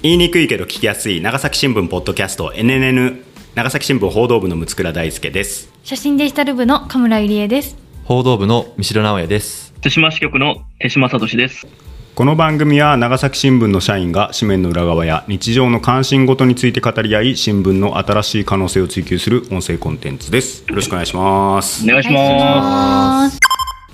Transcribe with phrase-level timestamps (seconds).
[0.00, 3.20] 言いにくいけど聞きやすい長崎新聞ポッドキャスト NNN
[3.56, 5.72] 長崎新聞報道部の六倉大輔です。
[5.82, 7.76] 写真デジタル部の神村ゆりえです。
[8.04, 9.74] 報道部の三代直也です。
[9.80, 11.66] 手島支局の手島聡です。
[12.14, 20.64] この番組は長崎新聞の社員が紙面の裏側や日常の関心事について語り合い新聞の新しい可能性を追求する音声コンテンツです。
[20.68, 21.82] よろしくお願いします。
[21.82, 23.47] お願いします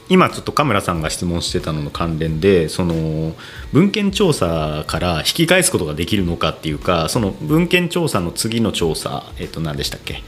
[0.09, 3.35] 今ちょっとカメラさんが質問してたのの関連でその
[3.73, 10.23] 文献調査から引き返すことができるのかっていうかその文献調査の次の調査えっと何でしたっけ？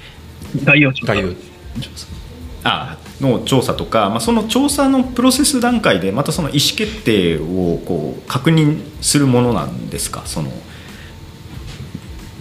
[0.64, 2.06] 概要調査。
[2.64, 10.22] あの調査とか、まあ、その調査のプロセス段階でまたその意思決定をこう確認するものなんですか？
[10.26, 10.50] その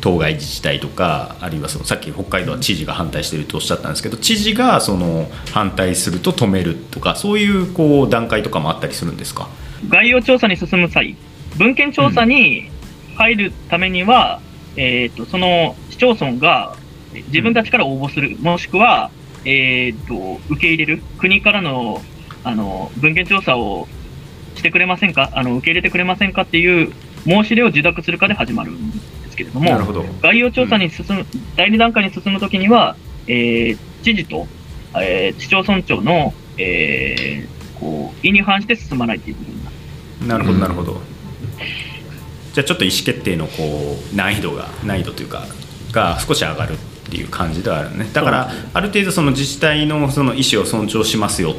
[0.05, 9.49] 当該自治体とかあるいはそのさっき北海道は知事が反対しているとおっしゃったんですけど知事がその反対すると止めるとかそういうこう段階とかもあったりするんですか？
[9.89, 11.17] 概要調査に進む際
[11.57, 12.69] 文献調査に
[13.15, 14.41] 入るためには、
[14.75, 16.75] えー、とその市町村が
[17.29, 19.09] 自分たちから応募する、もしくは、
[19.43, 22.03] えー、と受け入れる国からの
[22.43, 23.87] あの文献調査を
[24.53, 26.93] してくれませんかあの受け入れてくれませんかっていう
[27.25, 28.94] 申し出を受諾するかで始まるん
[29.35, 30.05] ですけれどもなるほど。
[30.21, 32.95] 概要調査に進む、第2段階に進むときには、
[33.27, 34.47] えー知事と、
[34.99, 39.75] えー市町村長の、えーこう意に反して進まないということになる。
[40.27, 41.01] なるほどなるほど、
[42.53, 45.45] じゃあちょっと意思決定のこう難易度が難易度というか
[45.91, 46.77] が少し上がるっ
[47.09, 48.09] ていう感じではあるね。
[48.13, 51.53] だからある程度その自治体のその意思を尊重しますよ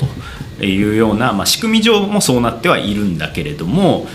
[0.59, 4.07] というような、まあ、仕組み上もそうなってはいるんだけれども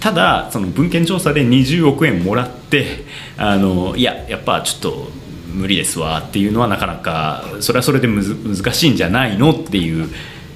[0.00, 3.04] ただその文献調査で20億円もらって
[3.36, 5.08] あのいややっぱちょっと
[5.52, 10.08] 無理ですわっていうのはなかなかそれはそれでむず難しいんじゃないのっていう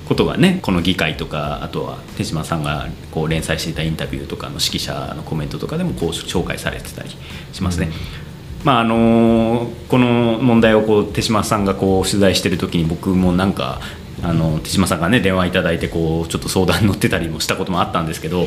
[0.06, 7.10] ことがねこの議会とかあとは手島さんがこう連載していたインタビューとかの指揮者のコメントとかでもこう紹介されてたり
[7.52, 7.90] しますね。
[8.64, 13.80] まああのこの問題をこう手島さんがこう取材してる時に僕もなんか
[14.22, 18.46] あの手島さんがね電話いただいてこうちょっと相談に乗ってたりもしたこともあったんですけど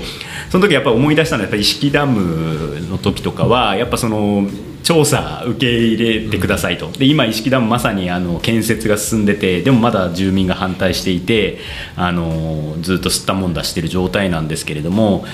[0.49, 4.47] その時やっぱり思い出したのはやっぱり意識ダムの時とかはやっぱその
[4.83, 6.91] 調査受け入れてくださいと。
[6.91, 11.57] で今意識ダムまさにあの建設が進んでてでもまだ住民が反対していて
[11.95, 15.25] あのずっと吸ったもんだしてる状態なんですけれども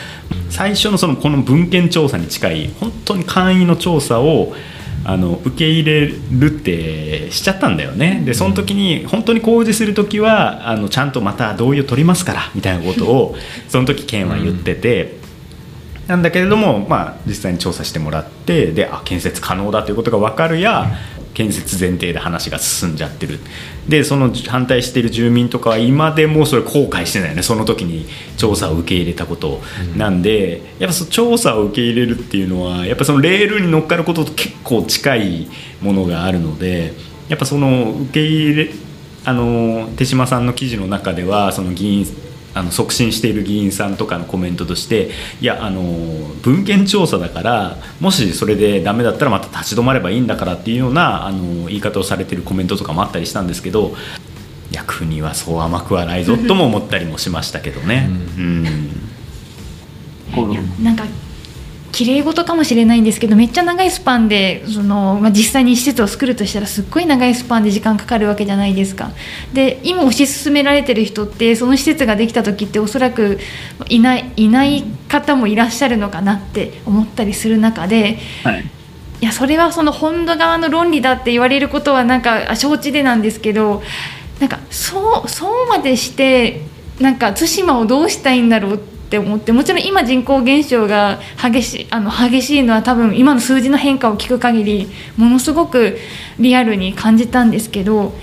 [0.49, 4.53] 最初のそのこの文献調査に近い本当に簡易の調査を
[5.03, 13.35] あの受け入れるってしちゃったんだよねでその時に本当に工事する時はあのちゃんとまた同意を取りますからみたいなことを
[13.67, 15.21] その時県は言ってて。
[16.07, 20.91] なんだけれども、まあ、実際に調査してもらってであ建設可能だということが分かるや
[21.33, 23.39] 建設前提で話が進んじゃってる。
[23.87, 27.43] でその反対している住民とかは今でもそれ後悔してないよね。
[27.43, 28.05] その時に
[28.37, 29.51] 調査を受け入れたこと。
[29.51, 29.61] を、
[29.95, 35.47] なんでやっぱその調査を受け入れるっていうのはやっぱそのレールに乗っかることと結構近い
[35.81, 36.93] ものがあるので
[37.27, 38.69] やっぱその受け入れ
[39.23, 42.05] あの手島さんの記事の中ではその議員
[42.53, 45.81] あの促進している議員さんとかのコメントとしていやあの
[46.41, 53.95] 文献調査だからもしそれでダメだったらまた立ち止まればいいんだからっていうようなあの言い方をされてるコメントとかもあったりしたんですけど
[54.71, 58.09] 役にはそう甘くはないぞとも思ったりもしましたけどね。
[58.37, 58.89] うん。
[60.33, 60.51] こう。
[60.51, 61.03] いやなんか
[61.91, 69.11] 綺麗事かもしれないんですけどめっちゃ長いスパンでその、まあ、実際に施設を作るとしたらすっごい長いスパンで時間かかるわけじゃないですか。
[69.53, 73.39] で今推し進められてる人ってその施設ができた時っておそらく
[73.89, 78.19] いないいない方もいらっしゃるのかなって思ったりする中で。
[78.43, 78.65] はい
[79.21, 83.83] いやそれはその本土側の論理だって言われることはなんかあ承知でなんですけど
[84.39, 86.61] なんかそうそうまでして
[86.99, 95.97] なんか対馬をどうしたいんだろうって思ってもちろん今人口減少が激しいあの激しいのは多分今の数字の変化を聞く限りものすごく
[96.39, 98.13] リアルに感じたんですけど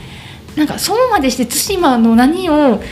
[0.56, 2.82] なんかそうまでして対馬の何を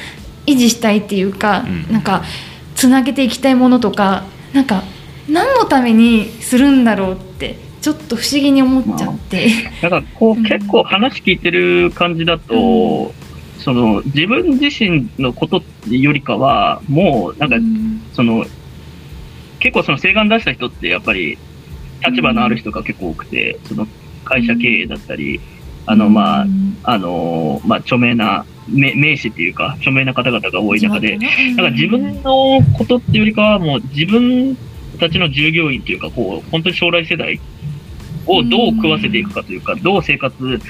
[0.46, 2.22] 維持したいっていうか、うんなんか
[2.76, 4.82] つなげていきたいものとかなんか
[5.30, 9.48] 何のためにするんだろうってちょっと不思議に思っちゃって。
[9.80, 13.14] だからこうんう結構話聞いてる感じだと、
[13.58, 18.02] その自分自身のことよりかは、もうなんかうん。
[18.12, 18.44] その、
[19.58, 21.38] 結構その請願出した人ってやっぱり
[22.06, 23.86] 立場のある人が結構多くて、その
[24.24, 25.40] 会社経営だったり、
[25.86, 26.46] あのまあ、
[26.84, 34.56] あのまあ著名な名名士っていうか、著名な方々が多い中で、なんか自分のことっていうよりかは、もう自分
[34.98, 37.40] たちの従業員っていうか、こう、本当に将来世代
[38.26, 40.60] をどう食わせていくかというか、どう生活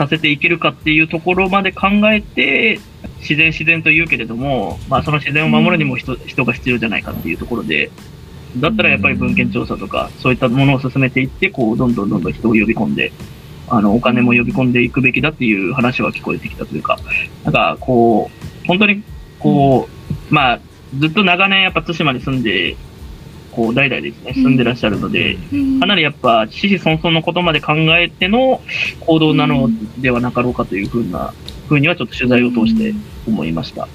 [0.00, 2.80] させていけるかっていうところまで考えて、
[3.18, 7.90] 自然自然と言うけれども、まあその自然を守るにも人,、人が必要じゃないかっていうところで、
[8.56, 13.12] だったらやっぱり文献調査とか、そういったものを進めていって、こう、どんどんどんどん人を呼び込んで、
[13.68, 16.98] あの、お金も呼び込んでいくべきだっていう話は聞こえてきたというか、
[17.44, 18.30] なんか、こ
[18.64, 19.02] う、本当に、
[19.38, 19.86] こ
[20.30, 20.60] う、まあ、
[20.98, 22.74] ずっと長年やっぱ対馬に住んで、
[23.52, 25.36] こう、代々ですね、住んでらっしゃるので、
[25.80, 28.60] かなりやっぱ、子々孫々のことまで考えての
[29.00, 29.68] 行動なの
[29.98, 31.32] ではなかろうかというふうな、
[31.68, 32.94] ふうにはちょっと取材を通して
[33.26, 33.88] 思いました。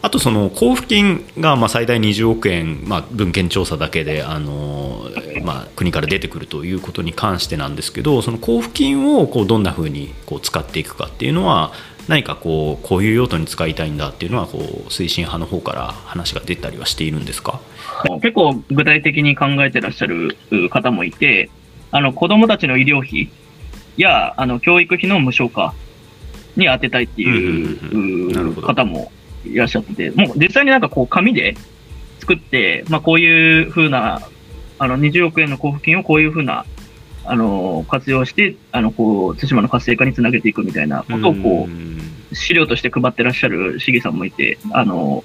[0.00, 5.08] あとその交付金がまあ最大20億円、まあ、文献調査だけであの、
[5.42, 11.72] まあ、国から出てくるということに関してなんですけどその交付金をこうどんなふうにこう使っていくかっていうのは
[12.08, 17.60] 何かこうこういう用途に使いたいんだっていうのはこう推進派の方から話が出たりはしているんですか？
[18.22, 20.36] 結構具体的に考えてらっしゃる
[20.70, 21.50] 方もいて、
[21.90, 23.30] あの子供たちの医療費
[23.96, 25.74] やあの教育費の無償化
[26.56, 29.12] に当てたいっていう方も
[29.44, 31.56] いらっしゃってて、もう実際になんかこう紙で
[32.20, 34.22] 作って、まあこういうふうな、
[34.78, 36.64] あの20億円の交付金をこういうふうな、
[37.30, 45.24] あの、活用して、あの、こう、対馬の活性化につなげていくみたいなことをこう、資料として配ってらっしゃる市議さんもいて、あの、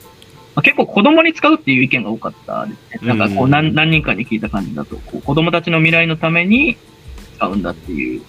[0.56, 3.14] まあ、結構子供に使うっていう意見が多かったですね。
[3.14, 6.78] なんかこう何何人かに聞いた感じだと、こう子供たちの未来のために
[7.38, 8.22] 使うんだっていう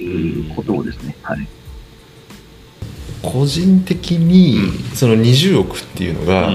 [0.00, 1.16] いうことをですね。
[1.22, 1.46] はい。
[3.22, 4.58] 個人的に
[4.94, 6.50] その20億っていうのが、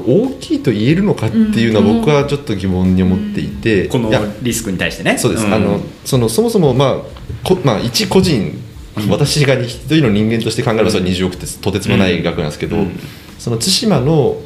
[0.00, 4.20] これ大きいと言えるのかっていうのは僕はちょっと疑問に思っていて、このいや。
[4.42, 5.16] リスクに対してね。
[5.16, 5.52] そうです、ん。
[5.52, 6.96] あのそのそもそも、まあ
[7.42, 8.52] こまあ、一個人、
[9.08, 13.00] 私が一人の人間として考えればそれ20億ってとてつもない額なんですけど、うん。
[13.38, 14.36] その対馬の、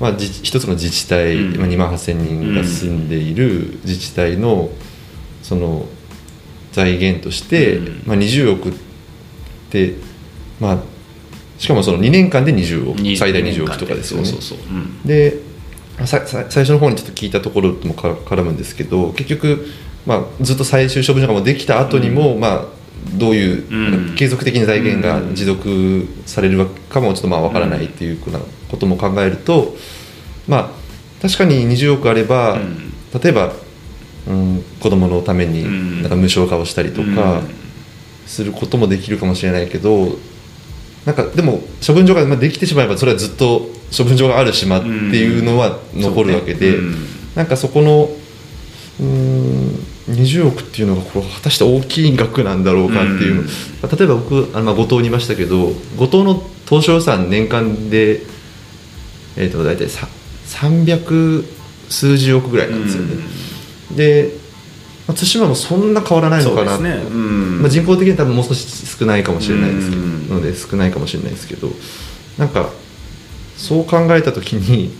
[0.00, 1.56] まあ、じ一つの自治体、うん。
[1.58, 4.70] まあ、2万8000人が住んでいる自治体の
[5.42, 5.86] その
[6.72, 8.02] 財源として、うん。
[8.06, 8.72] まあ、20億っ
[9.70, 9.94] て、
[10.60, 10.78] まあ、
[11.58, 14.30] しかもその2年間で20億最大20億とかですよね。
[15.04, 15.40] で
[16.04, 19.66] 最初の方にちょっと聞いたところともか絡むんですけど結局、
[20.04, 22.64] まあ、ずっと最終処分所がもうできた後にも、まあ、
[23.14, 24.14] どういう、うん。
[24.14, 29.74] 継続的な財源が持続されるかもちょっとまあ分からないっていうふうなことも考えると、
[30.46, 30.70] まあ、
[31.22, 32.92] 確かに20億あれば、うん。
[33.18, 33.52] 例えば、
[34.28, 36.02] うん、子供のためにうん。
[36.02, 37.48] なんか無償化をしたりとかうん。
[38.26, 40.18] することもできるかもしれないけど
[41.06, 46.96] なんかでも処分場がまあできてしまえばそれはずっと処分場がある島っていうのは残るわけで、そうね
[47.36, 48.10] なんかそこの
[48.98, 53.46] うーん20億っていうのがこれ果たして大きい額なんだろうかっていうの、うん。
[53.46, 58.22] 例えば僕あのまあ後藤にいましたけど後藤の当初予算年間で、
[59.36, 60.08] えー、と大体さ
[60.46, 61.44] 300
[61.88, 63.16] 数十億ぐらいなんですよね。
[63.94, 64.45] で、まあ、
[65.14, 66.78] 対馬もそんな変わらないのかな。
[66.78, 67.02] ね。
[67.08, 67.62] うん。
[67.62, 70.28] まあ、人口的には多分もう少し少ないかもしれないですけど、うん。
[70.28, 71.68] ので少ないかもしれないですけど
[72.38, 72.70] なんか
[73.56, 74.92] そう考えた時に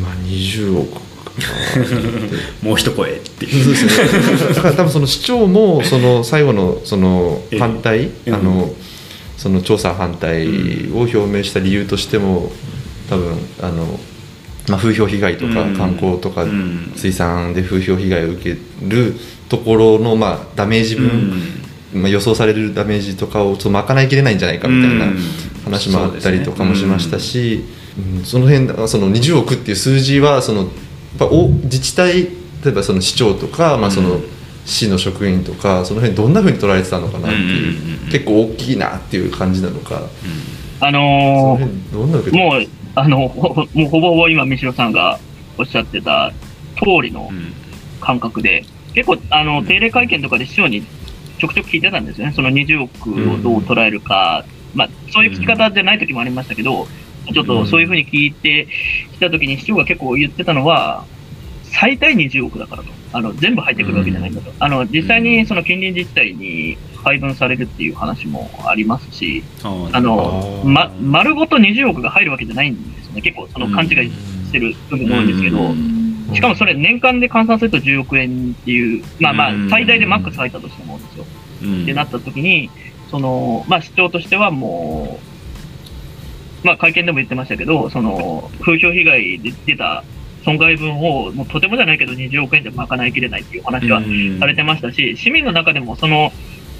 [0.00, 1.00] まあ20億
[2.62, 3.64] もう一声っていう。
[3.64, 4.54] そうですね。
[4.54, 7.58] だから多分その市長もその最後のそのええ。
[7.58, 8.34] 反対、うん。
[8.34, 8.74] あの
[9.36, 10.48] その調査反対
[10.92, 12.50] を表明した理由としても
[13.08, 13.98] 多分あの、
[14.68, 15.76] まあ、風評被害とかうん。
[15.76, 16.92] 観光とかうん。
[16.96, 19.14] 水産で風評被害を受ける
[19.48, 21.42] ところの、まあ、ダメージ分、
[21.94, 25.16] まあ、予想されるダメージとかをちょっと賄いきれないんじゃないかみたいなうん。
[25.64, 27.64] 話もあったりとかもしましたし、
[28.16, 28.24] うん。
[28.24, 30.68] その辺その20億っていう数字はそのやっ
[31.18, 32.22] ぱお自治体
[32.64, 34.24] 例えばその市長とか、まあ、そのうん
[34.68, 40.02] 市の職員とかその辺どんなふうに捉えてたのかなっていう,、結構大きいなっていう感じなのか、
[40.80, 42.66] あのー辺どんなもう、
[43.00, 43.30] あの、もう
[43.88, 45.18] ほぼほぼ今、三代さんが
[45.56, 46.32] おっしゃってた
[46.76, 47.52] 通りのうん。
[48.00, 48.64] 感覚で、
[48.94, 49.66] 結構、あの、うん。
[49.66, 50.84] 定例会見とかで市長に
[51.38, 52.32] ちょくちょく聞いてたんですよね。
[52.32, 56.86] その20億をどう捉えるか、まあ、そういう聞き方じゃない時もありましたけど、
[57.32, 58.68] ちょっとそういうふうに聞いて
[59.12, 61.04] きた時に市長が結構言ってたのは、
[61.72, 62.90] 最大20億だからと。
[63.12, 64.52] あの、全部入ってくるわけじゃないんだと。
[64.58, 73.22] あの、実際にその近隣自治体に配分されるっていう話もありますし、ああの、ま、丸ごと20億が入るわけじゃないんですよね。
[73.22, 81.24] 結構その勘違いしてる部分が多いんですけど、うしかもそれ年間で換算すると10億円っていう、まあまあうん最大でマックス入ったとしてもですよ。
[81.62, 82.70] うんってなった時に、
[83.10, 85.18] その、まあ市長としてはも
[86.64, 90.04] う、まあ会見でも言ってましたけど、その、風評被害で出た
[90.44, 94.00] 損害分を、もうとてもじゃないけど20億円で賄いきれないっていう話は
[94.38, 96.32] されてましたし、市民の中でもその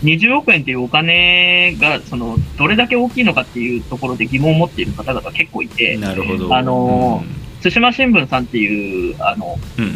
[0.05, 6.55] 20億円っていうお金が、その、どれだけ大きいのかっていうところで疑問を持っている方々結構いて、なるほど。
[6.55, 7.25] あの
[7.61, 9.93] 対馬新聞さんっていう、あの、うんうん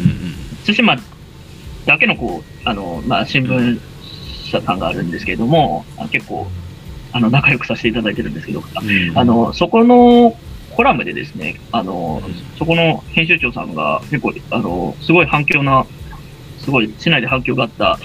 [0.65, 0.95] 対馬
[1.85, 3.79] だけのこう、あの、まあ、新聞
[4.45, 6.47] 社さんがあるんですけれども、あ結構、
[7.11, 9.17] あの、仲良くさせていただいてるんですけど、うんうん。
[9.17, 10.37] あの、そこの、
[10.75, 12.21] コラムでですね、あの、
[12.57, 15.85] そこの編集長さんが結構、あの、すごい反響な、
[16.59, 17.99] すごい市内で反響があった、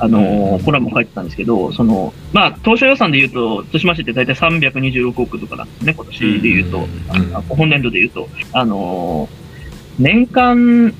[0.00, 6.78] あの、コラムを書いてたんですけど、その、まあ、当初予算で言うと、対馬市って大体326億とかなんですね、今年で言うと。
[6.78, 7.36] うん。
[7.36, 8.28] あ本年度で言うと。
[8.52, 9.28] あの、
[9.98, 10.94] 年間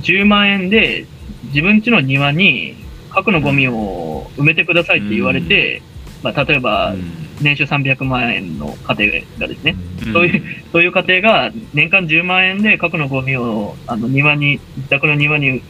[0.00, 1.06] 10万円で
[1.44, 2.74] 自分家の庭に
[3.10, 5.82] 核のゴミを埋めてくださいって言われて、
[6.22, 6.94] まあ、例えば、
[7.40, 9.76] 年収300万円の家庭がですね、
[10.12, 10.42] そういう、
[10.72, 15.62] そういう家庭が年間10万円で核のゴミをあの庭に、自宅の庭に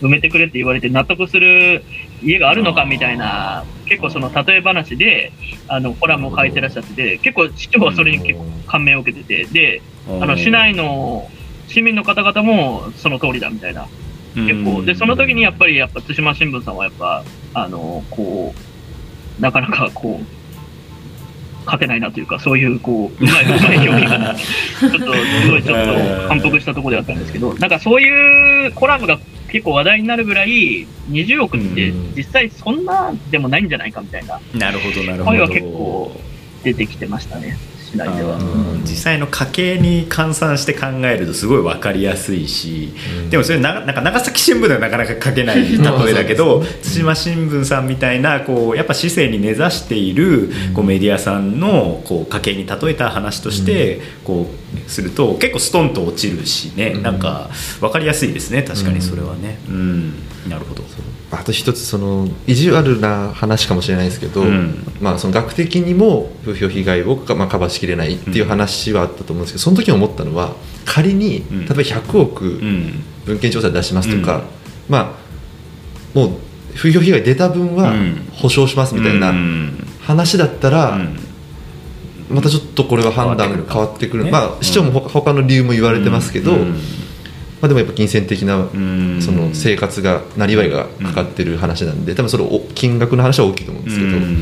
[0.00, 1.84] 埋めてくれって言われて納得する
[2.22, 5.32] 家があるのかみたいな、結構その例え話で、
[5.68, 11.30] あの、コラムを書いてらっしゃってて、結構市長はそれに結構感銘を受けてて、で、あの、市内の
[11.68, 13.86] 市民の方々もその通りだみたいな、
[14.34, 14.82] 結構。
[14.82, 17.24] で、その時にやっぱり、やっぱ対馬新聞さんはやっぱ、
[17.54, 18.54] あの、こ
[19.38, 20.39] う、なかなかこう、
[21.70, 34.40] 勝てないなというか、そういう、こう、うまい、うまい表現が、ちょっと、すごいちょっと反復したところであったんですけど、なんかそういうコラムが結構話題になるぐらい、20億って実際そんなでもないんじゃないかみたいな。
[34.54, 35.36] なるほどなるほど。
[35.36, 36.20] 声は結構
[36.64, 37.56] 出てきてましたね、
[37.90, 38.36] 市内では。
[38.36, 38.80] うん。
[38.82, 42.92] 実際の家計に換算して考えるとすごい分かりやすいし、
[43.30, 54.46] でもそれななんか長崎新聞ではなかなか書けない例えだけど対馬新聞さんみたいなこうやっぱ市政に根ざしているこうメディアさんのこう家計に例えた話としてこ
[54.86, 56.94] うすると結構ストンと落ちるしね。
[56.94, 58.62] なんか分かりやすいですね。
[58.62, 59.58] 確かにそれはね。
[59.68, 60.14] うん
[60.48, 60.82] なるほど。
[61.30, 64.86] あと一つその意地悪な話かもしれないですけど、うん。
[65.00, 70.54] まあ、その額的にも風評被害をか、まあ、カバーしきれないっていう話はあったと思うんですけどその時に思ったのは
[70.84, 71.58] 仮にうん。
[71.60, 73.04] 例えば100億うん。
[73.26, 74.42] 文献調査で出しますとか、うん。
[74.88, 76.30] まあもう
[76.74, 78.28] 風評被害出た分はうん。
[78.32, 79.86] 保証しますみたいなうん。
[80.00, 81.16] 話だったら、うん。
[82.30, 86.80] またちょっとこれは判断変わってくるねまあ、市長も他他の理由も言われてますけど、うん
[87.60, 89.20] まあ、でもやっぱ金銭的なうん。
[89.20, 94.34] その生活がなりわいがかかってる話なんで多分それお金額の話は大きいと思うんですけど、うん。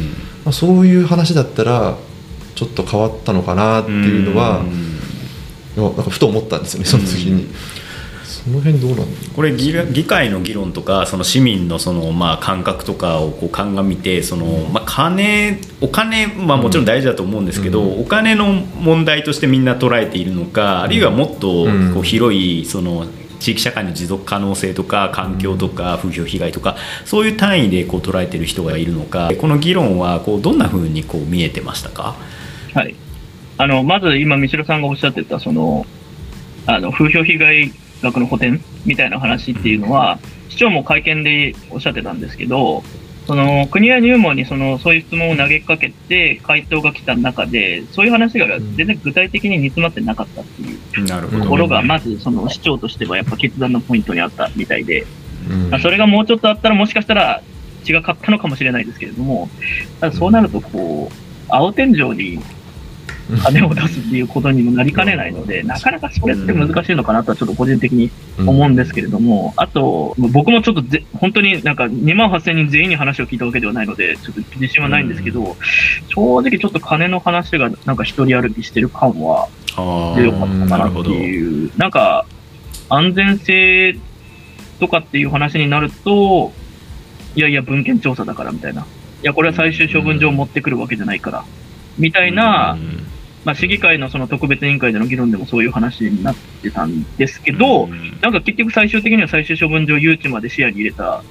[0.45, 1.97] まあ、そういう話だったら
[2.55, 4.65] ちょっと変わったのかなっていうのは、
[5.77, 7.47] なんかふと思ったんですよねその時に、
[8.39, 18.01] その辺どうなんこれ議議会の議論とかその市民のそのまあ感覚とかをこう鑑みてそのまあ金お金まあもちろん大事だと思うんですけど、うん。
[18.03, 21.93] お金の問題としてみんな捉えているのか、あるいはもっとうん。
[21.95, 23.07] こう広いその
[23.41, 32.17] 地域社会の持続可能性とか環境とか風評被害とかそういう単位でこう捉えている人がいるのかこの議論はこうどんなふうにこう見えてましたか？
[32.75, 32.95] はい。
[33.61, 35.85] あの、まず今、三代さんがおっしゃってた、その、
[36.65, 42.83] あの、風評被害額の補填みたいな話っていうのは、市長も会見でおっしゃってたんですけど、
[43.27, 55.07] その、国や入門にその、そういう質問を投げかけて、回答が来た中で、そういう話が全然具体的に煮詰まってなかったっていうところが、まず、その、市長としてはやっぱ決断のポイントにあったみたいで、
[55.71, 57.43] まあそれがもうちょっとあったら、もしかしたら
[57.87, 59.51] 違かったのかもしれないですけれども、
[60.01, 61.15] ただそうなると、こう、
[61.51, 62.39] 青天井に
[63.37, 75.57] 金を出すっていうことにもなりかねないので、なかなかそれって難しいのかなとはちょっと個人的に思うんですけれども、あと、僕もちょっとぜ本当になんか2万8000人全員に話を聞いたわけではないので、ちょっと自信はないんですけど、
[76.09, 82.25] 正直ちょっと金の話がなんか一人歩きしてる感はあ強かったーかなっていう、なんか
[82.89, 83.99] 安全性
[84.81, 86.53] とかっていう話になると、
[87.37, 88.83] いやいや文献調査だからみたいな。
[88.83, 88.85] い
[89.23, 91.45] や、これは最終処分場を持ってくるわけじゃないから。
[91.99, 93.07] みたいな、うん
[93.45, 98.19] まあ、市議会のその特別委員会での議論でもそういう話になってたんですけど、うん。
[98.21, 101.23] なんか結局最終的には最終処分場誘致まで視野に入れた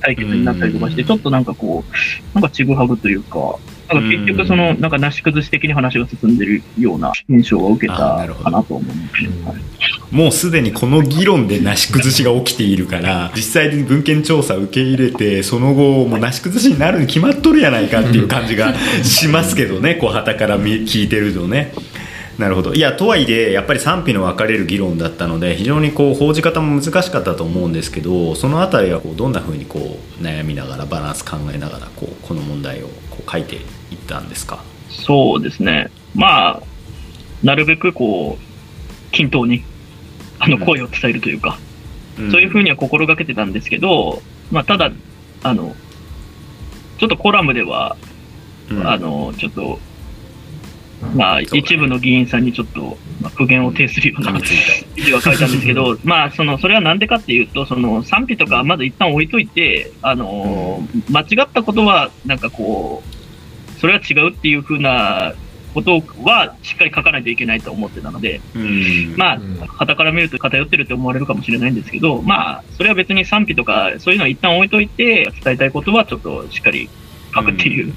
[0.00, 3.56] 対決になったりとかして、うんちょっとなんかこう、なんかちぐはぐというか、
[3.92, 8.86] なんか結局その、なんかなし崩し的に話が進んでるような印象を受けあたかなと思。
[8.92, 9.60] うんはい
[10.10, 21.72] もうすでにこの議論でなし崩しが起きているから 実際に文献調査受け入れてその後もうなし崩しになるに決まっとるやないかっていう感じがしますけどねこう旗から見聞いてるとね。
[22.40, 29.78] なるほどいやとはいえやっぱり賛否の分かれる議論だったので非常にこう報じ方も難しかったと思うんですけどそのあたりはこうどんなふうにこ
[30.18, 33.62] う悩みながらバランス考えながらこうこの問題をこう書いていっ
[34.06, 34.64] たんですか？
[34.88, 35.90] そうですね。
[36.14, 36.62] まあ、
[37.42, 39.62] なるべくこう、均等に、
[40.38, 41.58] あの、うん声を伝えるというか、
[42.16, 44.20] そういうふうには心がけてたんですけど、
[44.50, 44.90] まあ、ただ、
[45.44, 45.74] あの、
[46.98, 47.96] ちょっとコラムでは、
[48.68, 49.78] うんあの、ちょっと、
[51.14, 54.54] まあ、一部の議員さんにちょっと、まあ、苦言を呈するような記
[55.02, 65.32] 事は書いたんですけど、まあ、その、それはなんでかっていうと、その、賛否とかはまず一旦置いといて、あの、間違ったことは、なんかこう、それは違うっていうふうな
[65.72, 69.14] ことはしっかり書かないといけないと思ってたので、うん。
[69.16, 76.90] まあうん、傍から見ると偏ってるって思われるかもしれないんですけど、まあ、それは別に賛否とか、そういうのは一旦置いといて、伝えたいことはちょっとしっかり
[77.34, 77.94] 書くっていう、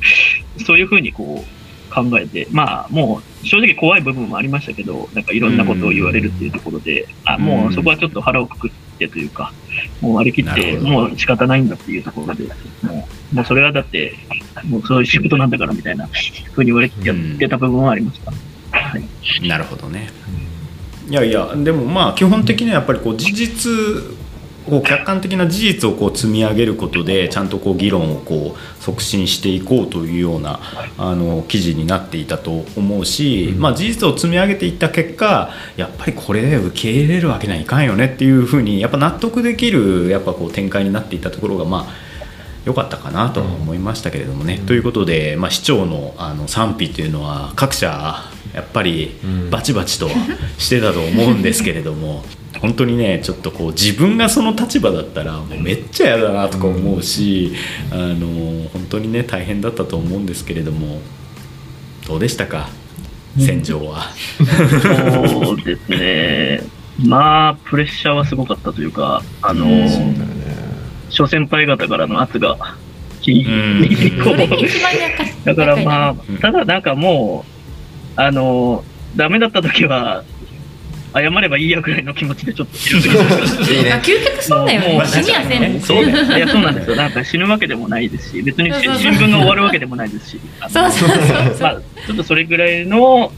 [0.66, 1.63] そういうふうにこう
[1.94, 9.54] 考えて、まあ、もう正直怖い部分もありましたけど、なんかいろんなことを言われるっていうところで、あ、もうそこはちょっと腹をくくってというか、
[10.02, 12.44] もう割り切って、もう仕方ないんだっていうところで、
[12.82, 14.16] もう、もうそれはだって、
[14.66, 16.08] もうそういう仕事なんだからみたいな
[16.54, 18.32] ふうに言われてやってた部分はありました。
[18.72, 19.48] はい。
[19.48, 20.10] なるほどね。
[21.10, 23.72] いやいやでもまあ基本的にはやっぱりこう事実
[24.70, 30.60] こう客観的な事実をこう積み上げることでちゃんとこう議論をこう促進していこうというような
[30.98, 42.14] あの記事になっていたと思うし、まあ、事実を積み上げていった結果やっぱりこれで受け入れるわけにはいかんよねっていうふうにやっぱ納得できるやっぱこう展開になっていたところがまあ
[42.66, 44.58] 良かったかなとは思いましたけれどもね。
[44.66, 50.08] ということで、まあ、市長のあの賛否というのは各社やっぱりうんバチバチと
[50.58, 52.24] してたと思うんですけれども。
[52.60, 57.54] 本当にねちょっとこう自分がその立場だったらもうめっちゃ嫌だなとか思うし、
[57.92, 61.00] あの本当にね大変だったと思うんですけれども
[62.08, 62.70] どうでしたか？
[63.38, 64.12] 戦場は。
[65.36, 66.62] そうですね。
[67.04, 69.90] まあ、プレッシャーはすごかったというか、あの、ね
[71.10, 72.56] 諸先輩方からの圧が、
[75.44, 77.46] だからまあうん、ただなんかも
[78.16, 78.84] う、あの、
[79.16, 80.24] ダメだった時は、
[81.14, 83.92] 謝ればいいやぐらいの気持ちでちょっといるいいね。
[83.94, 85.06] あ究極そうだよね。
[85.06, 86.38] 死にはせんそうだよ。
[86.38, 86.96] いや、そうなんですよ。
[86.96, 90.40] なんか死ぬわけでもないですし、別に新聞が終わるわけでもないですし、
[90.70, 91.18] そうそうそう
[91.62, 93.32] まあ、ちょっとそれぐらいの、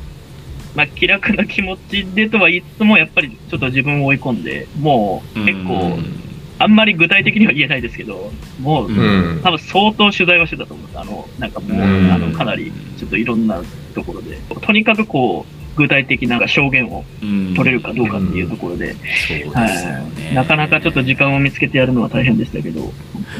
[0.75, 5.99] まあ、気楽な気持ちでとは言いつつも、やっぱりちょっと自分を追い込んで、もう結構、
[6.57, 9.41] あんまり具体的には言えないですけど、もう、うん。
[9.43, 10.99] 多分相当取材はしてたと思うんです。
[10.99, 12.11] あの、なんかもう、うん。
[12.11, 13.61] あの、かなり、ちょっといろんな
[13.93, 17.03] ところで、とにかくこう、具体的な証言を
[17.55, 18.95] 取れるかどうかっていうところで、
[20.33, 22.91] なかなかちょっと時間を見つけてやるのは大変でしたけど、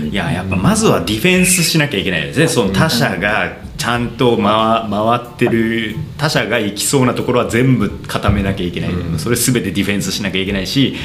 [0.10, 2.48] いややっぱまずはディフェンスしなきゃいけないですね。
[2.48, 9.20] その他者がちゃんと回回ってる他者が行きそうなところは全部固めなきゃいけない、うん。
[9.20, 10.96] それ全てディフェンスしなきゃいけないし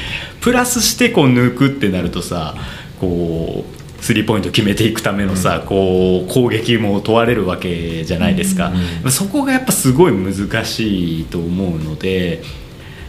[0.41, 2.55] プラスしてこう抜くってなるとさ
[2.99, 8.71] こうスリーポイント決めていくためのさ、こう攻撃も問われるわけじゃないですか、
[9.09, 12.41] そこがやっぱすごい難しいと思うので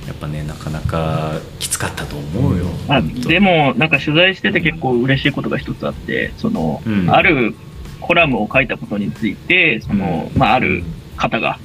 [0.07, 2.67] やっぱねなかなかきつかったと思うよ。
[2.89, 3.29] あ本当。
[3.29, 7.11] でも、なんか取材してて結構嬉しいことが一つあって、その、うん。
[7.11, 7.55] ある
[8.01, 10.83] コラムを書いたことについて、その、まあ、ある
[11.17, 11.59] 方が、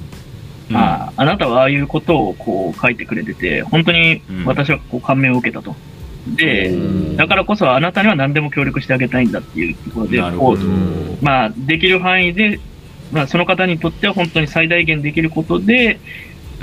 [0.68, 0.74] うん。
[0.74, 5.74] まあ、あなたはああいうことをこう書いてくれてて、本当に私はこう感銘を受けたと。
[6.36, 7.16] で、うん。
[7.16, 10.20] だからこそあなたには何でも協力してあげたいんだっていうところで、
[11.20, 12.60] まあ、できる範囲で、
[13.12, 16.00] まあ、その方にとっては本当に最大限できることで、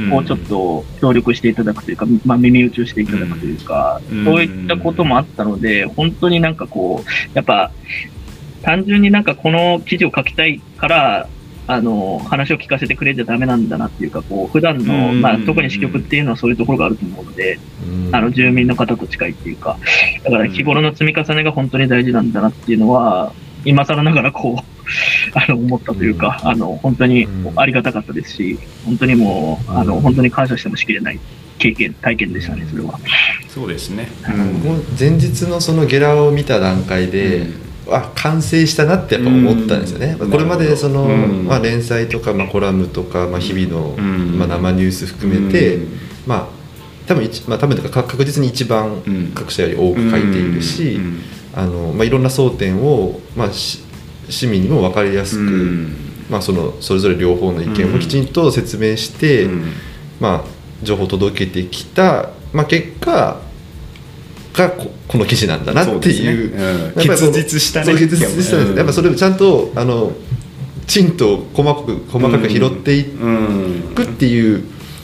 [0.10, 4.26] こうちょっと協力していただくというか、まあ、耳打ちをしていただくというか、うん。
[4.26, 7.72] そういったこともあったので、本当になんかこう、やっぱ、
[8.62, 11.30] 単純になんかこの記事を書きたいから、
[11.68, 17.60] あの、話を聞かせてくれちゃダメなんだなっていうか、こう、普段の、うんまあ、特に支局っていうのはそういうところがあると思うので、
[18.12, 19.78] あの、住民の方と近いっていうか、
[20.24, 23.34] だから日頃の積み重ねが本当に大事なんだなっていうのは、
[23.66, 24.64] 今更ながらこう、
[25.34, 31.20] あの、思ったというか、あの、本当にありがたかったですし、本当にもう、あの、本当に感謝してもしきれない
[31.58, 33.00] 経験、体験でしたね、それは。
[33.50, 34.08] そうですね。
[34.24, 37.48] 僕も前日のそのゲラを見た段階で、
[37.90, 40.32] あ完成したなってやっぱ思ったんですよね、うん。
[40.32, 41.46] これまでその、うん。
[41.46, 44.38] まあ、連載とか、まあ、コラムとか、まあ、日々の、うん。
[44.38, 46.00] まあ、生ニュース含めて、うん。
[46.26, 46.48] まあ
[47.08, 49.32] 多分一、まあ、多分か確実に一番うん。
[49.36, 51.20] 各社より多く書いているし、うん。
[51.54, 53.84] あのまあ、いろんな争点を、まあ、し
[54.28, 55.96] 市民にも分かりやすく、うん。
[56.30, 59.74] まあ、そのそれぞれ両方の意見をきちんと説明して、うん。
[60.20, 63.45] まあ、情報を届けてきた、まあ、結果
[64.56, 66.56] がここの記事なんだなっていう。
[66.56, 66.84] ねうん。
[66.84, 67.86] やっぱりこう結実したね。
[67.86, 68.78] そう結実したんです、うん。
[68.78, 70.14] やっぱそれをちゃんとあの
[70.88, 74.64] きちんと細かく細かく拾っていうんくっていう、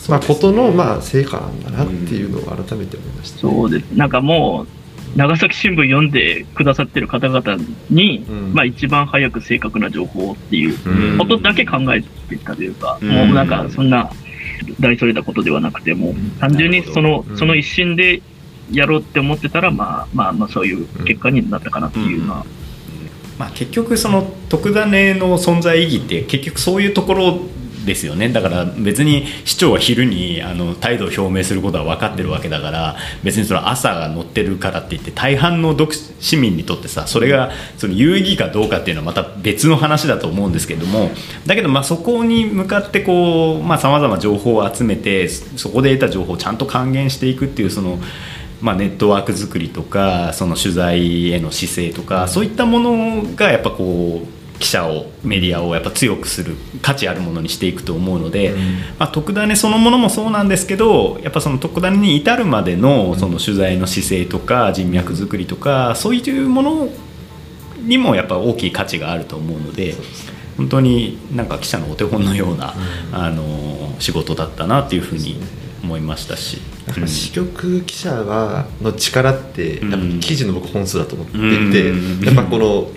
[0.09, 3.91] まあ、ことの、まあ、成果なんだなっていうのを改めて思いました、そうです。
[3.91, 4.65] なんかも
[5.15, 7.57] う、長崎新聞読んでくださってる方々
[7.89, 8.53] に、うん。
[8.53, 11.17] まあ一番早く正確な情報っていううん。
[11.17, 13.09] ことだけ考えてたというか、うん。
[13.09, 14.11] もうなんかそんな
[14.79, 17.37] 大それたことではなくて、もう単純にそのう、ん。
[17.37, 18.21] その一心で
[18.71, 22.45] やろうって思ってたら、まあまあまあそういう結果になったかなっていうのは、
[23.37, 27.39] まあ、結局その特ダネの存在意義って結局そういうところ
[27.85, 28.29] ですよね。
[28.29, 41.09] だから別に市長は昼にあの態度を表明することは分かってるわけだから別にその朝が乗ってるからって言って大半の読市民にとってさそれがその有意義かどうかっていうのはまた別の話だと思うんですけども
[41.47, 47.99] だけどまあそこに向かってこうさまざ、ま情報を集めてそこで得た情報をちゃんと還元していくっていうその。
[48.61, 58.59] まあ、ネットワーク作りとかその取材への姿勢とかそういったものがやっぱこう記者をメディアをやっぱ強くする価値あるものにしていくと思うので、うん、
[58.99, 66.89] まあ、特ダネそのものもそうなんですけどやっぱその特ダネに至るまでのその取材の姿勢とか人脈作りとかそういうもの
[67.79, 69.95] にもやっぱ大きい価値があると思うので。
[70.57, 72.75] 本当になんか記者のお手本のような、
[73.09, 75.39] うん、あの仕事だったなっていうふうに
[75.83, 76.59] 思いましたし、
[76.97, 82.89] うん、支局記者はの力ってやっぱ記事の僕本数だと思っていて、うん、やっぱこの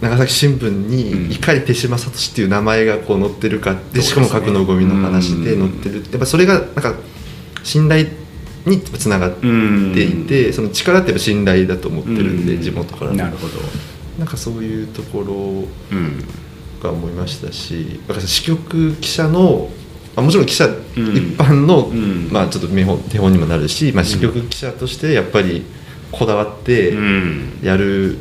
[0.00, 6.94] 長崎新聞にいかに手嶋聡っていう名前がこう載ってるかでしかも核のゴミの話で載ってるやっぱそれがなんか
[7.62, 8.06] 信頼
[8.66, 13.54] につながっていてその力ってやっぱ信頼だと思ってるんで地元からなるほど。
[14.18, 15.66] なんかそういうところ
[16.82, 19.79] が思いましたし支局記者のあ
[20.20, 21.88] もちろん記者一般の、
[22.30, 25.64] まあ、ちょっと見本手本にもなるし、まあ、支局記者としてやっぱり
[26.12, 26.94] こだわって
[27.62, 28.18] やる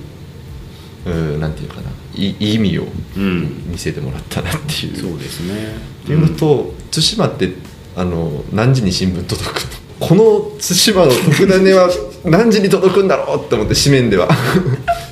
[1.05, 2.83] うんなんていうかないい意味を
[3.15, 5.75] 見せてもらったなっていう、そうですね。
[6.03, 7.53] っていうのと、対馬って
[7.95, 9.63] あの何時に新聞届く
[9.99, 11.89] この対馬の特ダネは
[12.23, 14.27] 何時に届くんだろうって思って紙面では。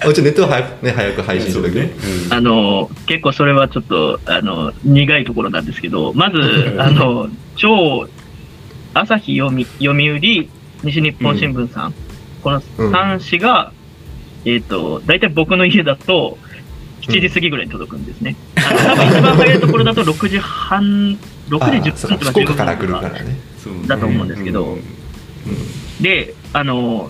[0.06, 1.92] もちネットは早く,、ね、早く配信するけど、ね
[2.28, 8.08] うん、あの結構それはちょっとあの苦いところなんですけどまずあの超
[8.94, 10.48] 朝日読み読売
[10.84, 11.94] 西日本新聞さん、うん、
[12.42, 13.72] この3紙が、
[14.46, 16.38] えっ、ー、と、大体僕の家だと、
[17.02, 18.36] 7時過ぎぐらいに届くんですね。
[18.56, 21.18] うん、多分一番早いところだと6時半、
[21.50, 23.36] 6時10分とか15分から来るからね。
[23.88, 24.78] だと思うんですけど、
[26.02, 27.10] で、あの、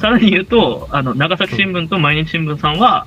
[0.00, 3.06] さらに言うと、あの、長崎新聞と毎日新聞さんは、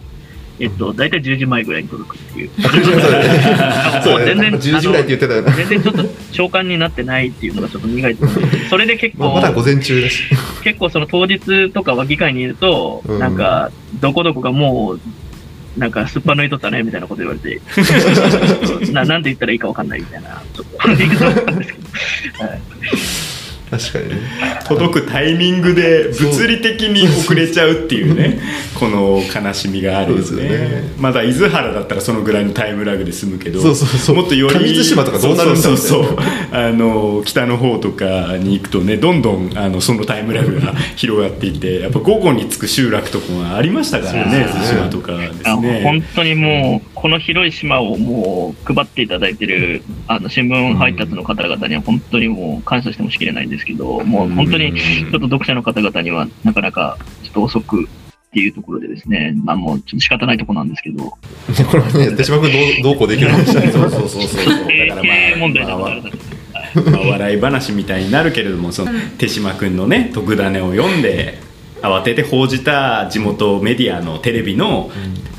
[0.60, 2.50] えっと、大体10時前ぐらいに届くっていう。
[2.60, 10.24] 全然、10時ぐらいって言ってたよ全然ちょっと召喚になってないっていうのがちょっと苦いと思うんです それで結構、まだ午前中だし。
[10.64, 15.00] 結構その当日とかは議会にいると、うん、なんか、どこどこがもう、
[15.80, 17.62] なんか、すっぱ抜いとったね、みたいなこと言われて、
[18.92, 21.80] ななんて言ったらいいかわかんないみたいな、ちょっと、言い方ったんですけ
[22.38, 22.46] ど。
[22.46, 22.62] はい
[23.70, 24.16] 確かにね。
[24.66, 28.40] 届くタイミングで物理的に遅れちゃうっていうね
[28.80, 30.50] この悲しみがあるよね。
[30.50, 30.94] ね。
[30.98, 36.18] まだ伊豆原だったらそのぐらいのタイムラグで済むけどそうそうそうもっとより上島とかどうなるんだそうそうそう。
[36.52, 45.82] あの北の方とかに行くとねどんどんあのそのタイムラグが広がっていってやっぱ午後に着く集落とかがありましたからね対馬とかですね。
[45.84, 57.88] 本当にもうこの広い島をもう配っていただいてるあの新聞配達の方々には本当にもう感謝してもしきれないんですけど、もう本当にちょっと読者の方々にはなかなかちょっと遅くっ
[58.34, 61.06] ていうところでですね、まあもうちょっと仕方ないところなんですけど。
[61.06, 61.18] こ
[61.72, 64.46] れはね、手島君どうどうこうできる話だ そうそうそうそう。
[64.46, 71.40] だからまあ、問題だまあ、笑い話みたいになるけれども、その手島君のね、特ダネを読んで、
[71.82, 74.92] 慌てて報じた地元メディアのテレビの,、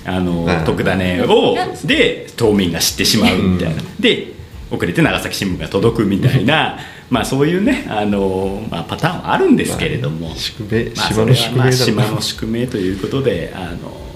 [0.04, 4.32] あの特ダネをで島民が知ってしまうみたいな、で
[4.70, 6.78] 遅れて長崎新聞が届くみたいな。
[7.10, 14.09] まあそういうねあの、まあ、パターンはあるんですけれども、まあ、宿命島の宿命島の宿命ということであの、まあ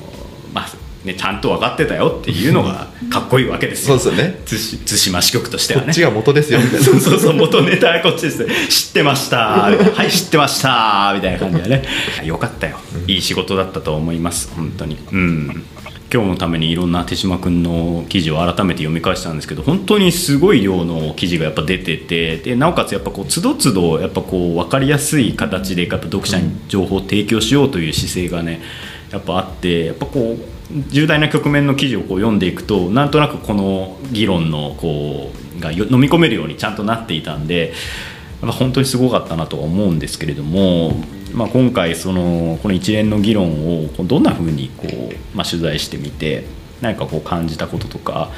[1.04, 4.40] ね、ちゃんと分かってたよっていうのがかっこいいわけですよ、そうですよね。
[4.86, 5.86] 対馬支局としてはね。
[5.86, 6.60] こっちが元ですよ。
[6.60, 8.46] そうそうそう元ネタはこっちです。
[8.68, 9.36] 知ってました。
[9.36, 11.82] はい知ってましたみたいな感じでね。
[12.24, 12.78] よかったよ。
[13.06, 14.50] いい仕事だったと思います。
[14.54, 14.96] 本当に。
[15.12, 15.64] うん。
[16.12, 28.62] 今日のためにいろんな手島君の記事を改めて読み返したんですけど本当にすごい量の記事がやっぱ出ててでなおかつやっぱこうつどつどやっぱこう分かりやすい形でやっぱ読者に情報を提供しようという姿勢がね
[29.10, 30.53] やっぱあってやっぱこう
[30.88, 37.72] 重大な局面の記事をこう読んでいくとなんとなくこの議論のこうが飲み込めるようにちゃんとなっていたんで
[38.40, 40.92] 本当にすごかったなとは思うんですけれども
[41.34, 46.44] まあ、今回そのこの一連の議論をどんなふうにこう、まあ、取材してみて
[46.80, 48.30] 何かこう感じたこととか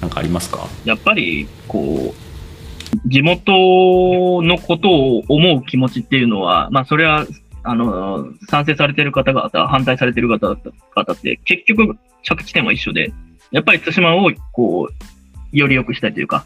[0.00, 0.68] 何かありますか？
[0.84, 7.26] やっぱりこう地元のことを思う気持ちっていうのは、まあ、それは
[7.62, 10.60] あの賛成されてる方々反対されてる方々
[11.12, 13.12] って結局着地点は一緒で
[13.50, 16.44] やっぱり対馬をこうより良くしたいというか、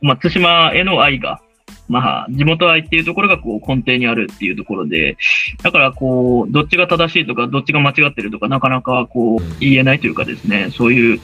[0.00, 1.40] まあ、対馬への愛が
[1.88, 5.16] まあ、地元愛っていうところがこう根底にあるっていうところで、
[5.62, 11.20] だからこう、どっちが正しいとか、どっちが間違ってるとか、なかなかこう、言えないというかですね、そういう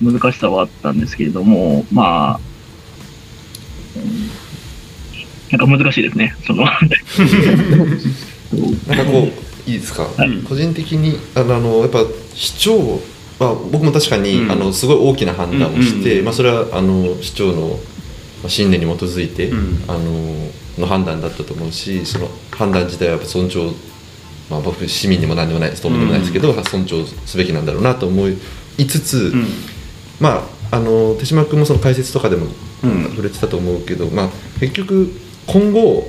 [0.00, 2.40] 難しさはあったんですけれども、まあ、
[5.56, 6.64] なんか難しいですね、その。
[8.86, 9.28] なんかこ
[9.66, 12.04] う、いいですか、はい、個人的にあのやっぱ
[12.34, 13.00] 市長
[13.38, 17.78] まあ、僕も確かに、うん、あのすごい大きな判断をして、うんうん、まあ、それはあの市長の
[18.48, 23.72] 信念に基づいて、うん、あのの判断だったと思うしその判断自体はやっぱ尊重、
[24.50, 29.46] まあ、僕市民にも何でもないですとんでもないですけど、うん、尊重すべきなんだろうなと思いつつ、うん、
[30.20, 32.46] まああの手嶋君もその解説とかでも
[32.82, 34.28] 触れてたと思うけど、まあ、
[34.58, 35.10] 結局
[35.46, 36.08] 今後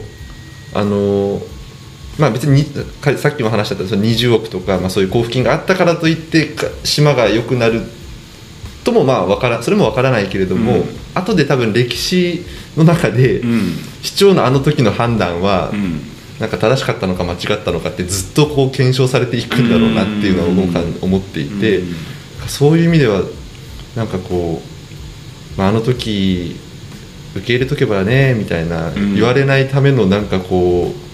[0.74, 1.40] あの
[2.18, 2.64] まあ、別に
[3.18, 7.82] さっきも話したその20億とか、まあ、そういう交付金があったからといって島が良くなる
[8.86, 12.46] ともまあ分からそれも分からないけれども、うん、後で多分歴史
[12.78, 13.62] の中で、うん、
[14.02, 16.02] 市長のあの時の判断は、うん、
[16.40, 21.82] なんか正しかったのか間違ったのかってずっとこう検証されていくんだろうなっていうのを僕は思っていて、
[22.48, 23.24] そういう意味では
[23.96, 24.62] なんかこ
[25.56, 26.56] う、まあ、あの時
[27.36, 31.05] 受け入れとけばねみたいな、言われないためのなんかこう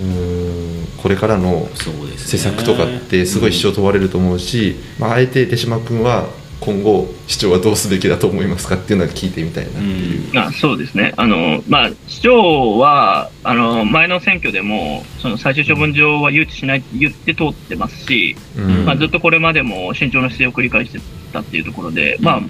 [0.00, 1.68] うんこれからの
[2.16, 6.28] 施策とかってすごい市長問われると思うし、まあ、あえて手嶋君は
[6.60, 11.12] 今後市長はどうすべきだと思いますかっていうのは聞いてみたいなっていう、うん、あそうですね。
[11.16, 21.00] あの、まあ、市長はあの前の選挙でもその最終処分場は誘致しないって言って通ってますし、うん、まあ、ずっとこれまでも慎重な姿勢を繰り返して
[21.32, 22.40] たっていうところで、まあ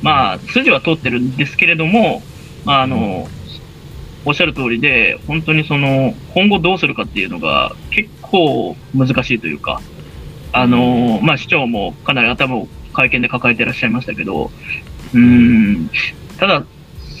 [0.00, 2.22] まあ、筋は通ってるんですけれども、
[2.64, 3.28] まあ、あの
[4.28, 9.80] おっしゃる通りで、本当にその、今後どうするかっていうのが結構難しいというか、
[10.52, 14.50] あの、まあ、市長もかなり頭を会見で抱えていらっしゃいましたけど、
[15.14, 15.90] うん、
[16.36, 16.62] ただ、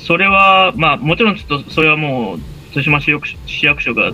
[0.06, 2.40] それは、まあ、もちろんちょっと、それはもう、
[2.74, 4.12] 対馬市役所が、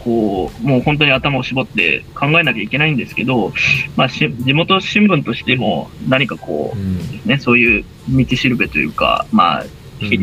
[0.00, 3.52] こう、もう本当に頭を絞って考えなきゃいけないんですけど、
[3.94, 9.64] まあ、地元新聞としても何かこう、うん、ね、そういう道しるべというか、まあ、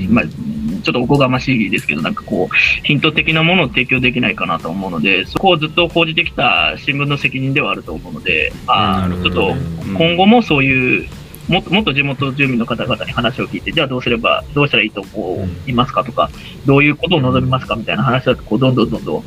[0.10, 9.56] まあ、ちょっとおこがましいですけど、なんかこう、ヒント的なものを提供できないかなと思うので、そこをずっと報じてきた新聞の責任ではあると思うので、あちょっと
[9.98, 11.10] 今後もそういう、
[11.48, 16.30] もっともっと地元住民の方々に話を聞いて、じゃあどうすれば、どうしたらいいと思いますかとか、
[16.66, 19.24] どういうことを望みますかみたいな話だと、こう、どんどんどんどん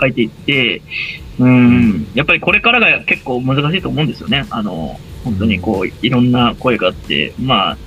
[0.00, 0.82] 書いていって、
[1.38, 4.44] うん、やっぱりこれからが結構難しいと思うんですよね。
[4.50, 7.78] あの、本当にこう、いろんな声があって、まあ、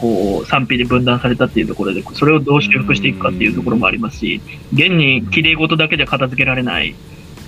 [0.00, 4.40] こう、賛否で分断されたっていうところで、それをどう修復していくかっていうところもありますし、
[4.72, 6.94] 現に綺麗事だけで片付けられない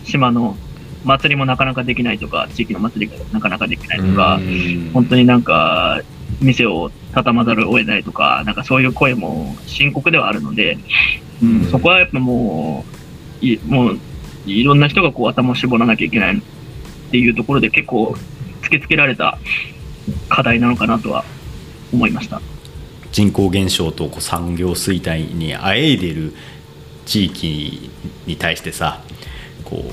[0.04, 0.56] 島の
[1.04, 4.40] 祭りもなかなかできないとか、地域の祭りがなかなかできないとか、
[4.92, 6.00] 本当になんか、
[6.40, 10.78] 店を畳まざるを得ないとか、なんかそういう声も深刻ではあるので、
[11.42, 12.84] うん、そこはやっぱも
[13.42, 13.98] う、いもう、
[14.46, 16.40] いろんな人がこう頭を絞らなきゃいけないっ
[17.10, 18.16] ていうところで結構
[18.62, 19.38] 突きつけられた
[20.28, 21.24] 課題なのかなとは
[21.92, 22.40] 思いました。
[23.12, 26.32] 人口減少とこう産業衰退にあえいでる
[27.06, 27.90] 地域
[28.26, 29.00] に対してさ
[29.64, 29.92] こう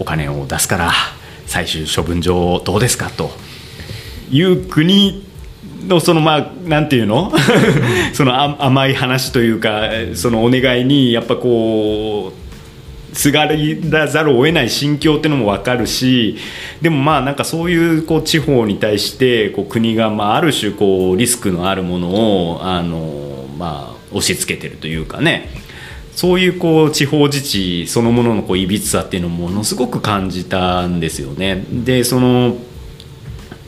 [0.00, 0.92] お金を出すから
[1.46, 3.30] 最終処分場どうですかと。
[4.30, 5.26] いう国
[5.86, 7.32] のそのまあなんていうの？
[8.12, 12.47] その甘い話というかそのお願いにやっぱこう
[13.12, 16.36] すがらざるを得ない心境っていうのも分かるし
[16.82, 25.48] でもまあなんかそういうこう地方に対してこう国がまあある種こうリスクのあるものをあのまあ押し付けてるというかね
[26.12, 31.64] そういうこう地方自治そのもののこういびつさっていうのをものすごく感じたんですよね。
[31.70, 32.56] でその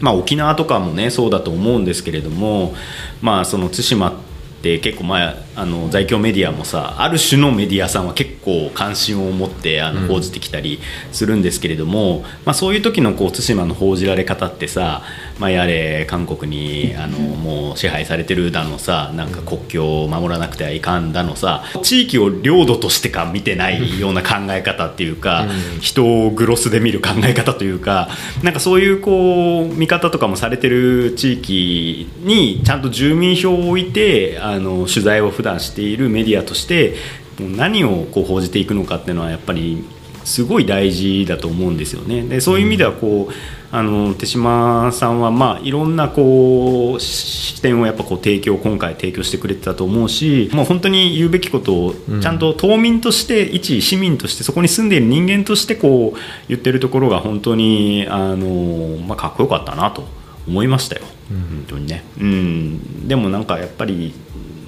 [0.00, 2.74] まあ、沖縄とかもねそうだと思うんですけれども、
[3.20, 4.12] まあ、その対馬っ
[4.60, 10.80] て結構前あの在京メディアもさある種のメディアさんは結構関心を持ってあの報じてきたり
[11.12, 15.02] するんですけれども、うん、まあ、そういう時のこう対馬の報じられ方ってさ、
[15.38, 28.08] まあ、やれ韓国にあのもう支配されてるだのさなんか国境を守らなくてはいかんだのさ地域を領土としてか見てないような考え方っていうか、うん、人をグロスで見る考え方というか
[28.42, 36.94] なんかそういうこう見方とかもされてる地域にちゃんと住民票を置いてああの取材を普段しているメディアとして
[37.38, 39.84] 何をこう報じていくのかっていうのはやっぱり
[40.24, 42.22] すごい大事だと思うんですよね。
[42.22, 43.34] でそういう意味ではこう
[43.72, 60.04] あの手島さんはまあいろんなこう視点をやっぱこう提供今回提供してくれてたと思うしもう本当に言うべきことをちゃんと島民として、うん、一市民としてそこに住んでいる人間としてこう言ってるところが本当にあの、まあ、かっこよかったなと
[60.48, 62.04] 思いましたよ、本当にね。
[62.20, 64.12] うん、でもなんかやっぱり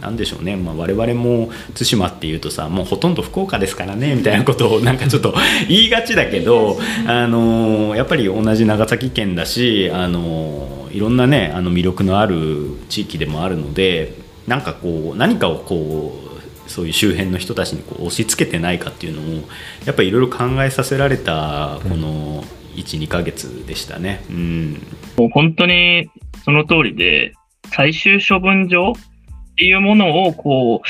[0.00, 5.32] なんでしょうね、まあ、我々も対馬っていうとさもうほとんど福岡ですからねみたいなことをなんかちょっと
[5.68, 14.14] 言いがちだけど、あのやっぱり同じ長崎県だし、あのいろんなねあの魅力のある地域でもあるので
[14.46, 16.20] なんかこう何かをこ
[16.66, 19.42] うそういう周辺の人たちにこう押し付けてないかっていうのも
[19.84, 22.44] やっぱりいろいろ考えさせられたこの
[22.74, 24.24] 12ヶ月でしたね。
[24.30, 24.72] うん
[25.16, 26.08] もう本当に
[26.44, 27.34] その通りで、
[27.74, 30.88] 最終処分場っていうものをこう、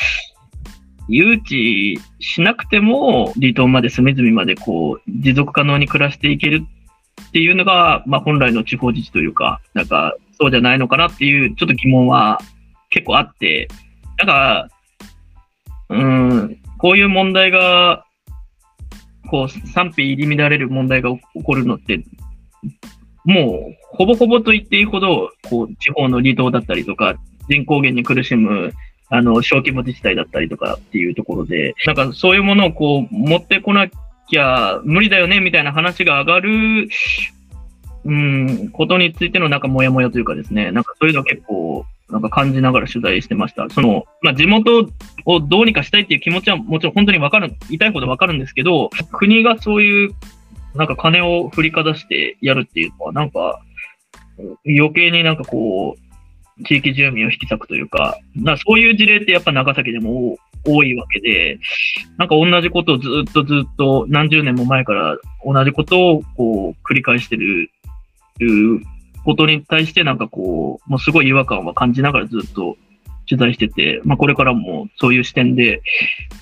[1.09, 6.63] 誘致しなくても、離島まで隅々までこう、持続可能に暮らしていける
[7.29, 12.41] っていうのが、まあ本来の地方自治というか、なんかそうじゃないのかなっていうちょっと疑問は
[12.91, 13.69] 結構あって、
[14.19, 14.69] なんか、
[15.89, 18.05] うん、こういう問題が、
[19.33, 22.05] こう賛否入り乱れる問題が起こるのって、
[23.25, 27.17] もう、ほぼほぼと言っていいほど、こう、地方の離島だったりとか、
[27.49, 28.75] 人口減に苦しむ、
[29.09, 33.89] あの、小規模自治体だったりとかっていうところで、なんかそういうものをこう、持ってこな
[34.29, 36.89] きゃ無理だよね、みたいな話が上がる、
[38.05, 43.71] うん、ことについてのなんかモヤモヤというかですね、なんかそういうのを結構、なんか感じながら取材してました。
[43.71, 44.87] その、まあ、地元
[45.25, 50.15] をどうにかしたいっていう気持ちはもちろん本当にわかる、痛いほどわかるんですけど、国がそういう
[50.75, 53.61] なんか金を振りかざしてやるっていうのは、なんか、
[54.67, 61.59] 余計になんかこう、地域住民を引き裂くというか、なそういう事例ってやっぱ長崎でも多いわけで、
[62.19, 67.71] なんか同じことをずっとずっと何十年も前から同じことをこう繰り返してる
[68.43, 68.83] いう
[69.25, 72.77] ことに対してなんかこう、もうすごい違和感は感じながらずっと
[73.29, 75.83] 取材してて、まあこれからもそういう視点で、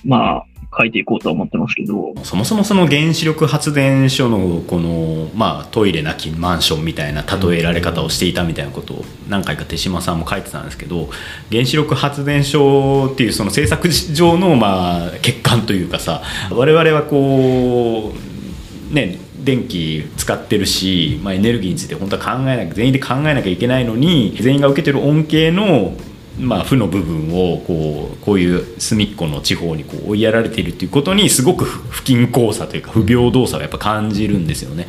[0.03, 0.45] まあ
[0.77, 11.09] 書いていこうとは思ってますけど、そもそもその原子力発電所のこの、まあ、トイレなきマンションみたいな例えられ方をしていたみたいなことを何回か手島さんも書いてたんですけど
[11.51, 25.93] 原子力発電所っていうその政策上のまあ欠陥というかさ我々はこうね電気使ってるし、まあ、エネルギーについて本当は考えなきゃ全員で考えなきゃいけないのに全員が受けてる恩恵の
[26.39, 34.87] まあ、負の部分をこうこういう隅っこの地方にこう追いやられているっていうことにすごく不均衡さというか不平等さをやっぱ感じるんですよね。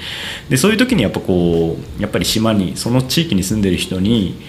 [0.49, 4.41] でそういう時にやっぱこうやっぱり島にその地域に住んでる人に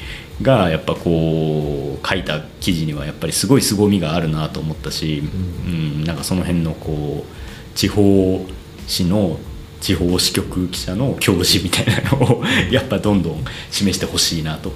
[0.41, 5.23] がやっぱこう書いた記事にはやっぱりすごい凄みがあるなと思ったし、
[5.65, 8.45] うん、なんかその辺のこう地方
[8.87, 9.39] 紙の
[9.83, 14.71] 地方支局記者の教示みたいなのをやっぱどんどん示してほしいなと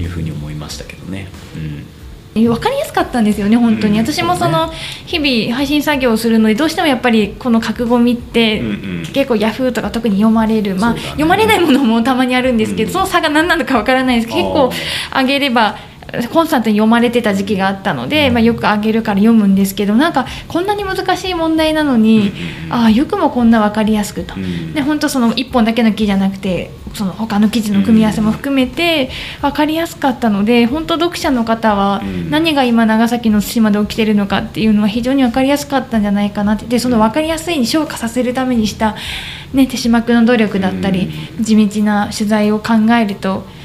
[0.00, 1.28] いうふうに思いましたけどね。
[1.54, 1.84] うん。
[2.44, 4.06] 分かりやすかったんですよね、本当に、うん。
[4.06, 4.72] 私もその
[5.04, 8.70] 日々配信作業をするので、どうしてもやっぱりこの覚悟みって、うんう
[9.02, 9.06] ん。
[9.12, 11.00] 結構、ヤフーとか特に読まれる、まあね。
[11.00, 12.92] 読まれないものもたまにあるんですけど、うん。
[12.94, 14.70] その差が何なのか分からないです結構
[15.14, 15.76] 上げれば、
[16.32, 22.32] コンスタントに読まれてた時期があったので、まあ、よく上げるから読むんですけど、なんかこんなに難しい問題なのに、
[22.70, 24.34] ああ、よくもこんな分かりやすくと。
[24.36, 24.72] うん。
[24.72, 29.10] で本当その1本だけの記じゃなくてその他の記事の組み合わせも含めて
[29.42, 32.30] 分かりやすかったので本当読者の方はうん。
[32.30, 36.66] 何が今長崎の対馬で起きてるのかっていうのは非常に分かりやすかったんじゃないかなって。
[36.66, 38.96] でその分かりやすいに昇華させるためにした、
[39.52, 43.55] ね、手島君の努力だったり地道な取材を考えると。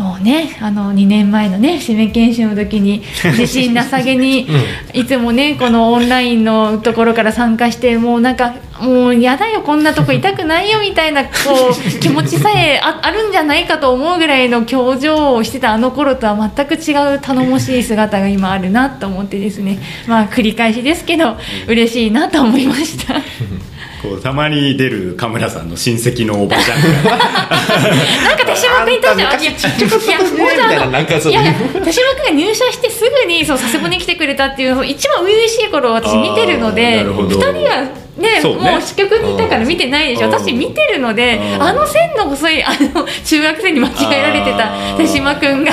[0.00, 3.02] もうね、あの2年前のね指名研修の時に
[3.36, 4.48] 自信なさげに
[4.94, 11.28] いつもねこのオンラインのところから参加してもうなんかもうやだよこんなとこ痛くないよみたいなこ
[11.70, 21.36] う 気持ちさえああるんじゃないかと思うぐらいの表情をしてたあの頃とは全く違う頼もしい姿が今あるなと思ってですねまあ繰り返しですけど
[21.66, 23.16] 嬉しいなと思いました。
[24.02, 29.42] こうたまに出るカムラさんの親戚のおばちゃんがなんか手島君いたじゃん。
[29.42, 36.96] いや、いや、みたいななんかそういやいや、手島君が入社してすぐに、そう、佐世保に来てくれたっていう、一番初々しい頃を私見てるので。
[36.96, 37.88] なるほど二人は。
[38.20, 38.70] ね、そうね。
[38.70, 40.26] もう支局にいたから見てないでしょ。
[40.26, 40.32] うん。
[40.32, 41.62] 私見てるのでうん。
[41.62, 45.72] あの線の細いあの 中学生に間違えられてた手島君が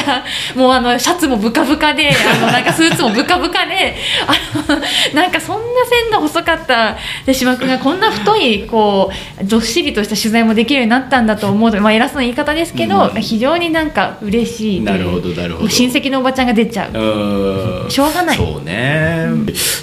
[0.56, 4.80] もうあのシャツもブカブカであのなんかスーツもブカブカであの
[5.14, 13.22] なんかそんな線の細かった手島君がこんな太いこうどっしりとした取材もできるようになったんだと思うと、まあ、偉そうな言い方ですけど、うん。
[13.22, 15.70] 非常になんか嬉しいなるほどなるほど。
[15.70, 16.98] 親戚のおばちゃんが出ちゃう。
[16.98, 17.90] うん。
[17.90, 18.38] しょうがない。
[18.38, 19.28] そうね、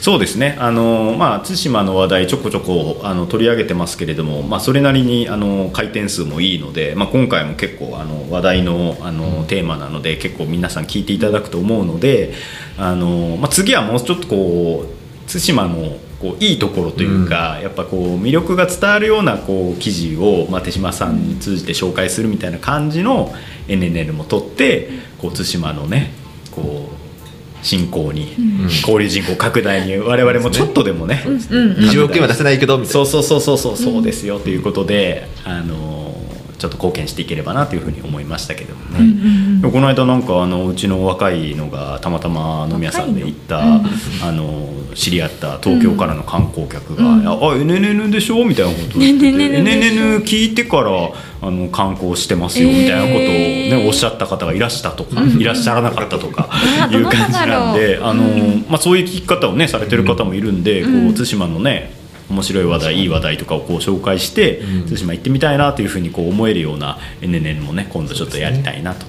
[0.00, 0.56] そうですね。
[0.58, 12.32] あの、まあ、対馬の話題ちょこちょこあの取り上げてますけれども、まあ、それなりにあの回転数もいいので、まあ、今回も結構あの話題のあのテーマなので結構皆さん聞いていただくと思うので
[12.78, 23.34] あの、まあ、次はもうちょっとこう対馬のこういいところというか、やっぱこう魅力が伝わるようなこう記事を、まあ、手島さんに通じて紹介するみたいな感じの
[23.66, 26.12] NNL も取ってこう対馬のね
[26.52, 26.93] こう
[27.64, 28.62] 振興に、うん。
[28.66, 31.32] 交流人口拡大に我々もちょっとでもね、うん。
[31.32, 31.40] うん。
[31.78, 36.13] 20億円は出せないけどみたいそうそうそうそうそうそうですよということで、あの
[36.58, 39.44] ちょっと貢献していければなというふうに思いましたけどもね、うんうん
[39.74, 43.82] この間なんかあのうちの若いのがたまたま飲み屋さんで行った、若い。
[43.82, 47.26] のあの知り合った東京からの観光客が「うん。
[47.26, 50.90] あ NNN でしょ?」みたいなことを言ってて「NNN 聞いてから
[51.42, 58.22] あの観光してますよ」みたいなことを、ねえーおっしゃった方がいらしたとか、うんいらっしゃらなかったとかあいう感じなんであの、
[58.68, 69.06] まあ、そういう聞き方をねされてる方もいるんで、うんこう対馬のね面白い話題いい話題とかをこう紹介して、うん対馬行ってみたいなというふうにこう思えるような NNN もね今度ちょっとやりたいなと。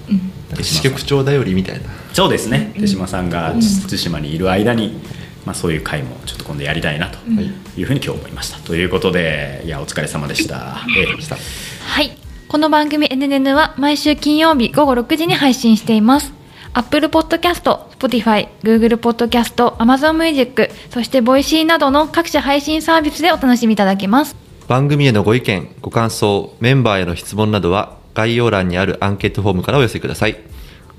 [0.61, 5.01] 支局長だよりみたいなそうですね手島さんがうん対馬にいる間に、
[5.45, 8.59] まあ、そういう会もちょっと今度やりたいなといいうふうに今日思いました。
[8.59, 10.78] ということでいやお疲れ様でした。
[10.97, 12.18] ええしたはい。
[12.47, 16.35] この番組 NNN は毎週金曜日午後6時に配信しています。
[16.78, 17.64] Apple Podcast、
[17.98, 24.36] Spotify、Google Podcast、Amazon Music、そして Voicy などの各種配信サービスでお楽しみいただけます。
[24.68, 30.38] 番組へのご意見ご感想メンバーへの質問などは概要欄にあるアンケートフォームからお寄せください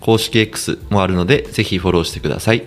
[0.00, 2.64] 公式 X もあるのでぜひフォローしてください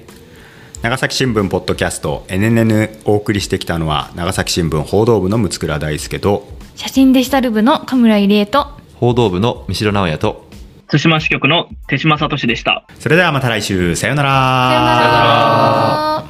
[0.82, 10.49] 長崎新聞ポッドキャスト NNN お送りしてきたのは長崎新聞報道部の六倉大輔と写真デジタル部の神村入江と、報道部の三代直也と
[10.90, 12.86] 対馬支局の手島聡でした。
[13.00, 16.29] それではまた来週さようならさよなら。